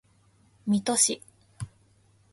[0.65, 1.21] 水戸市